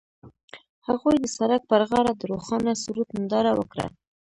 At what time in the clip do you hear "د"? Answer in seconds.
1.19-1.25, 2.15-2.21